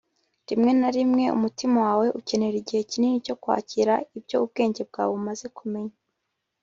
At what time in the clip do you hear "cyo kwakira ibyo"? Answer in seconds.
3.25-4.37